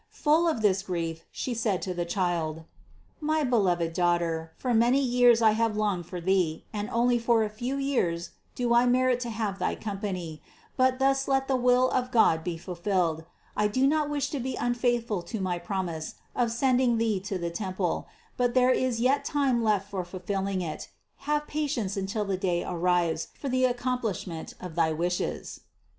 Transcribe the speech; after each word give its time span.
Full 0.09 0.47
of 0.47 0.63
this 0.63 0.81
grief 0.81 1.25
she 1.31 1.53
said 1.53 1.79
to 1.83 1.93
the 1.93 2.05
Child: 2.05 2.63
"My 3.19 3.43
beloved 3.43 3.93
Daughter, 3.93 4.51
for 4.57 4.73
many 4.73 4.99
years 4.99 5.43
I 5.43 5.51
have 5.51 5.77
longed 5.77 6.07
for 6.07 6.19
Thee 6.19 6.65
and 6.73 6.89
only 6.89 7.19
for 7.19 7.43
a 7.43 7.51
few 7.51 7.77
years 7.77 8.31
do 8.55 8.73
I 8.73 8.87
merit 8.87 9.19
to 9.19 9.29
have 9.29 9.59
thy 9.59 9.75
company; 9.75 10.41
but 10.75 10.97
thus 10.97 11.27
let 11.27 11.47
the 11.47 11.55
will 11.55 11.87
of 11.91 12.09
God 12.09 12.43
be 12.43 12.57
fulfilled; 12.57 13.25
I 13.55 13.67
do 13.67 13.85
not 13.85 14.09
wish 14.09 14.31
to 14.31 14.39
be 14.39 14.55
unfaith 14.55 15.05
ful 15.07 15.21
to 15.21 15.39
my 15.39 15.59
promise 15.59 16.15
of 16.35 16.51
sending 16.51 16.97
Thee 16.97 17.19
to 17.19 17.37
the 17.37 17.51
temple, 17.51 18.07
but 18.37 18.55
there 18.55 18.71
is 18.71 18.99
yet 18.99 19.23
time 19.23 19.63
left 19.63 19.91
for 19.91 20.03
fulfilling 20.03 20.61
it: 20.61 20.89
have 21.29 21.45
patience 21.45 21.95
until 21.95 22.25
the 22.25 22.37
day 22.37 22.63
arrives 22.63 23.27
for 23.35 23.49
the 23.49 23.65
accomplishment 23.65 24.55
of 24.59 24.73
thy 24.73 24.91
wishes." 24.91 25.59